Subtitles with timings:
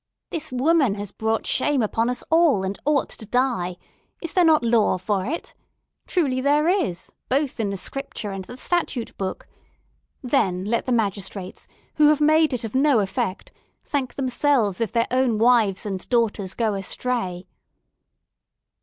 [0.31, 3.77] "This woman has brought shame upon us all, and ought to die;
[4.19, 5.53] is there not law for it?
[6.07, 9.47] Truly there is, both in the Scripture and the statute book.
[10.23, 11.67] Then let the magistrates,
[11.97, 13.51] who have made it of no effect,
[13.83, 17.45] thank themselves if their own wives and daughters go astray."